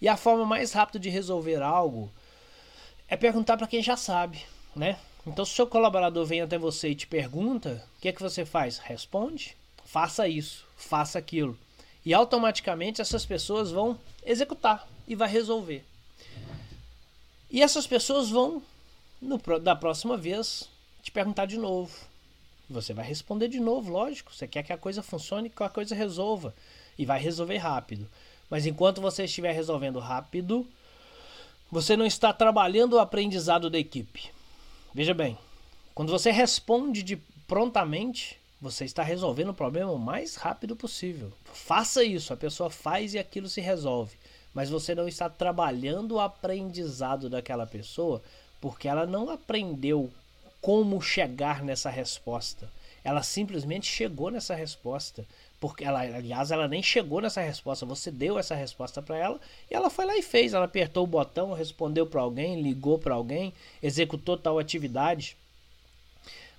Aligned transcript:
E 0.00 0.08
a 0.08 0.16
forma 0.16 0.46
mais 0.46 0.72
rápida 0.72 0.98
de 0.98 1.10
resolver 1.10 1.62
algo 1.62 2.10
é 3.08 3.16
perguntar 3.16 3.56
para 3.56 3.66
quem 3.66 3.82
já 3.82 3.96
sabe, 3.96 4.44
né? 4.74 4.98
Então, 5.26 5.44
se 5.44 5.52
o 5.52 5.54
seu 5.56 5.66
colaborador 5.66 6.24
vem 6.24 6.40
até 6.40 6.56
você 6.56 6.90
e 6.90 6.94
te 6.94 7.06
pergunta, 7.06 7.84
o 7.96 8.00
que 8.00 8.08
é 8.08 8.12
que 8.12 8.22
você 8.22 8.44
faz? 8.44 8.78
Responde. 8.78 9.56
Faça 9.84 10.26
isso, 10.28 10.64
faça 10.76 11.18
aquilo. 11.18 11.58
E 12.04 12.14
automaticamente 12.14 13.02
essas 13.02 13.26
pessoas 13.26 13.70
vão 13.70 13.98
executar 14.24 14.88
e 15.06 15.14
vai 15.14 15.28
resolver. 15.28 15.84
E 17.50 17.60
essas 17.60 17.86
pessoas 17.86 18.30
vão, 18.30 18.62
no, 19.20 19.36
da 19.58 19.74
próxima 19.74 20.16
vez, 20.16 20.70
te 21.02 21.10
perguntar 21.10 21.46
de 21.46 21.58
novo. 21.58 21.92
Você 22.70 22.94
vai 22.94 23.04
responder 23.04 23.48
de 23.48 23.58
novo, 23.58 23.90
lógico. 23.90 24.32
Você 24.32 24.46
quer 24.46 24.62
que 24.62 24.72
a 24.72 24.78
coisa 24.78 25.02
funcione, 25.02 25.50
que 25.50 25.62
a 25.62 25.68
coisa 25.68 25.94
resolva. 25.94 26.54
E 26.96 27.04
vai 27.04 27.20
resolver 27.20 27.56
rápido. 27.56 28.08
Mas 28.50 28.66
enquanto 28.66 29.00
você 29.00 29.24
estiver 29.24 29.52
resolvendo 29.52 30.00
rápido, 30.00 30.66
você 31.70 31.96
não 31.96 32.04
está 32.04 32.32
trabalhando 32.32 32.94
o 32.94 32.98
aprendizado 32.98 33.70
da 33.70 33.78
equipe. 33.78 34.30
Veja 34.92 35.14
bem, 35.14 35.38
quando 35.94 36.10
você 36.10 36.32
responde 36.32 37.02
de 37.02 37.16
prontamente, 37.46 38.36
você 38.60 38.84
está 38.84 39.02
resolvendo 39.02 39.50
o 39.50 39.54
problema 39.54 39.92
o 39.92 39.98
mais 39.98 40.34
rápido 40.34 40.74
possível. 40.74 41.32
Faça 41.44 42.02
isso, 42.02 42.32
a 42.32 42.36
pessoa 42.36 42.68
faz 42.68 43.14
e 43.14 43.18
aquilo 43.18 43.48
se 43.48 43.60
resolve. 43.60 44.16
Mas 44.52 44.68
você 44.68 44.94
não 44.94 45.06
está 45.06 45.30
trabalhando 45.30 46.16
o 46.16 46.20
aprendizado 46.20 47.30
daquela 47.30 47.66
pessoa 47.66 48.20
porque 48.60 48.88
ela 48.88 49.06
não 49.06 49.30
aprendeu 49.30 50.10
como 50.60 51.00
chegar 51.00 51.62
nessa 51.62 51.88
resposta. 51.88 52.68
Ela 53.02 53.22
simplesmente 53.22 53.86
chegou 53.86 54.30
nessa 54.30 54.54
resposta. 54.54 55.24
Porque 55.60 55.84
ela, 55.84 56.00
aliás, 56.00 56.50
ela 56.50 56.66
nem 56.66 56.82
chegou 56.82 57.20
nessa 57.20 57.40
resposta. 57.40 57.84
Você 57.86 58.10
deu 58.10 58.38
essa 58.38 58.54
resposta 58.54 59.02
para 59.02 59.16
ela 59.16 59.40
e 59.70 59.74
ela 59.74 59.90
foi 59.90 60.06
lá 60.06 60.16
e 60.16 60.22
fez. 60.22 60.54
Ela 60.54 60.64
apertou 60.64 61.04
o 61.04 61.06
botão, 61.06 61.52
respondeu 61.52 62.06
para 62.06 62.20
alguém, 62.20 62.62
ligou 62.62 62.98
para 62.98 63.14
alguém, 63.14 63.52
executou 63.82 64.36
tal 64.36 64.58
atividade. 64.58 65.36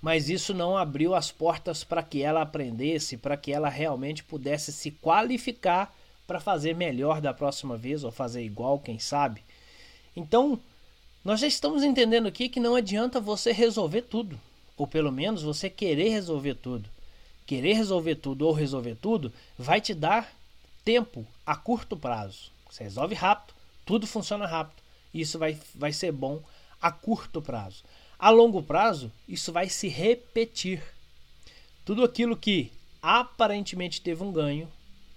Mas 0.00 0.28
isso 0.28 0.54
não 0.54 0.76
abriu 0.76 1.14
as 1.14 1.30
portas 1.30 1.82
para 1.82 2.02
que 2.02 2.22
ela 2.22 2.42
aprendesse, 2.42 3.16
para 3.16 3.36
que 3.36 3.52
ela 3.52 3.68
realmente 3.68 4.22
pudesse 4.22 4.72
se 4.72 4.90
qualificar 4.90 5.94
para 6.26 6.38
fazer 6.38 6.74
melhor 6.74 7.20
da 7.20 7.32
próxima 7.32 7.76
vez 7.76 8.04
ou 8.04 8.12
fazer 8.12 8.42
igual, 8.44 8.78
quem 8.78 8.98
sabe. 8.98 9.42
Então, 10.14 10.60
nós 11.24 11.40
já 11.40 11.46
estamos 11.46 11.82
entendendo 11.82 12.28
aqui 12.28 12.48
que 12.48 12.60
não 12.60 12.74
adianta 12.74 13.20
você 13.20 13.50
resolver 13.50 14.02
tudo, 14.02 14.38
ou 14.78 14.86
pelo 14.86 15.12
menos 15.12 15.42
você 15.42 15.68
querer 15.68 16.08
resolver 16.08 16.54
tudo 16.54 16.88
querer 17.48 17.72
resolver 17.72 18.16
tudo 18.16 18.46
ou 18.46 18.52
resolver 18.52 18.94
tudo 18.96 19.32
vai 19.58 19.80
te 19.80 19.94
dar 19.94 20.30
tempo 20.84 21.26
a 21.46 21.56
curto 21.56 21.96
prazo. 21.96 22.50
Você 22.70 22.84
resolve 22.84 23.14
rápido, 23.14 23.54
tudo 23.86 24.06
funciona 24.06 24.46
rápido. 24.46 24.82
Isso 25.14 25.38
vai, 25.38 25.58
vai 25.74 25.90
ser 25.90 26.12
bom 26.12 26.42
a 26.80 26.92
curto 26.92 27.40
prazo. 27.40 27.82
A 28.18 28.28
longo 28.28 28.62
prazo, 28.62 29.10
isso 29.26 29.50
vai 29.50 29.70
se 29.70 29.88
repetir. 29.88 30.82
Tudo 31.86 32.04
aquilo 32.04 32.36
que 32.36 32.70
aparentemente 33.00 34.02
teve 34.02 34.22
um 34.22 34.30
ganho 34.30 34.68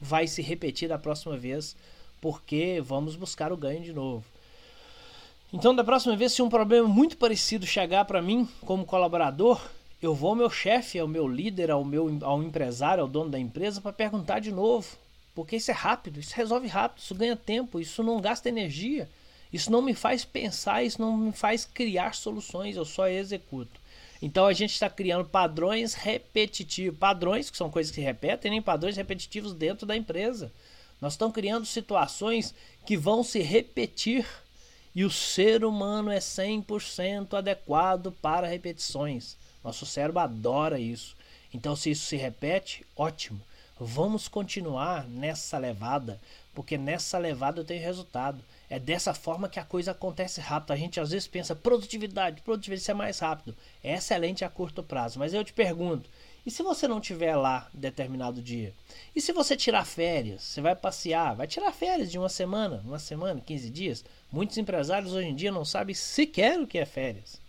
vai 0.00 0.26
se 0.26 0.42
repetir 0.42 0.88
da 0.88 0.98
próxima 0.98 1.36
vez, 1.36 1.76
porque 2.20 2.82
vamos 2.84 3.14
buscar 3.14 3.52
o 3.52 3.56
ganho 3.56 3.84
de 3.84 3.92
novo. 3.92 4.24
Então, 5.52 5.74
da 5.74 5.84
próxima 5.84 6.16
vez, 6.16 6.32
se 6.32 6.42
um 6.42 6.48
problema 6.48 6.88
muito 6.88 7.16
parecido 7.16 7.64
chegar 7.64 8.04
para 8.04 8.20
mim 8.20 8.48
como 8.62 8.84
colaborador, 8.84 9.60
eu 10.02 10.14
vou 10.14 10.30
ao 10.30 10.36
meu 10.36 10.50
chefe, 10.50 10.98
ao 10.98 11.06
meu 11.06 11.26
líder, 11.28 11.70
ao 11.70 11.84
meu 11.84 12.18
ao 12.22 12.42
empresário, 12.42 13.02
ao 13.02 13.08
dono 13.08 13.30
da 13.30 13.38
empresa 13.38 13.80
para 13.80 13.92
perguntar 13.92 14.40
de 14.40 14.50
novo. 14.50 14.96
Porque 15.34 15.56
isso 15.56 15.70
é 15.70 15.74
rápido, 15.74 16.18
isso 16.18 16.34
resolve 16.34 16.66
rápido, 16.66 16.98
isso 16.98 17.14
ganha 17.14 17.36
tempo, 17.36 17.78
isso 17.78 18.02
não 18.02 18.20
gasta 18.20 18.48
energia. 18.48 19.08
Isso 19.52 19.70
não 19.70 19.80
me 19.80 19.94
faz 19.94 20.24
pensar, 20.24 20.82
isso 20.82 21.00
não 21.00 21.16
me 21.16 21.32
faz 21.32 21.64
criar 21.64 22.14
soluções, 22.14 22.76
eu 22.76 22.84
só 22.84 23.06
executo. 23.06 23.80
Então 24.20 24.46
a 24.46 24.52
gente 24.52 24.72
está 24.72 24.90
criando 24.90 25.28
padrões 25.28 25.94
repetitivos, 25.94 26.98
padrões 26.98 27.50
que 27.50 27.56
são 27.56 27.70
coisas 27.70 27.94
que 27.94 28.00
repetem, 28.00 28.50
nem 28.50 28.62
padrões 28.62 28.96
repetitivos 28.96 29.52
dentro 29.54 29.86
da 29.86 29.96
empresa. 29.96 30.50
Nós 31.00 31.12
estamos 31.12 31.34
criando 31.34 31.66
situações 31.66 32.54
que 32.84 32.96
vão 32.96 33.22
se 33.22 33.40
repetir 33.40 34.26
e 34.96 35.04
o 35.04 35.10
ser 35.10 35.62
humano 35.62 36.10
é 36.10 36.16
100% 36.16 37.34
adequado 37.34 38.10
para 38.22 38.46
repetições. 38.46 39.36
Nosso 39.62 39.84
cérebro 39.84 40.20
adora 40.20 40.80
isso. 40.80 41.14
Então, 41.52 41.76
se 41.76 41.90
isso 41.90 42.06
se 42.06 42.16
repete, 42.16 42.82
ótimo. 42.96 43.38
Vamos 43.78 44.26
continuar 44.26 45.06
nessa 45.06 45.58
levada, 45.58 46.18
porque 46.54 46.78
nessa 46.78 47.18
levada 47.18 47.62
tem 47.62 47.78
resultado. 47.78 48.42
É 48.70 48.78
dessa 48.78 49.12
forma 49.12 49.50
que 49.50 49.60
a 49.60 49.64
coisa 49.64 49.90
acontece 49.90 50.40
rápido. 50.40 50.72
A 50.72 50.76
gente 50.76 50.98
às 50.98 51.10
vezes 51.10 51.28
pensa 51.28 51.54
produtividade, 51.54 52.40
produtividade 52.40 52.90
é 52.90 52.94
mais 52.94 53.18
rápido. 53.18 53.54
É 53.84 53.96
excelente 53.96 54.46
a 54.46 54.48
curto 54.48 54.82
prazo. 54.82 55.18
Mas 55.18 55.34
eu 55.34 55.44
te 55.44 55.52
pergunto, 55.52 56.08
e 56.46 56.50
se 56.50 56.62
você 56.62 56.86
não 56.86 57.00
tiver 57.00 57.34
lá 57.34 57.68
determinado 57.74 58.40
dia? 58.40 58.72
E 59.16 59.20
se 59.20 59.32
você 59.32 59.56
tirar 59.56 59.84
férias? 59.84 60.42
Você 60.42 60.60
vai 60.60 60.76
passear, 60.76 61.34
vai 61.34 61.48
tirar 61.48 61.72
férias 61.72 62.08
de 62.08 62.18
uma 62.18 62.28
semana, 62.28 62.80
uma 62.86 63.00
semana, 63.00 63.40
15 63.40 63.68
dias? 63.68 64.04
Muitos 64.30 64.56
empresários 64.56 65.12
hoje 65.12 65.26
em 65.26 65.34
dia 65.34 65.50
não 65.50 65.64
sabem 65.64 65.92
sequer 65.92 66.60
o 66.60 66.66
que 66.66 66.78
é 66.78 66.84
férias. 66.84 67.40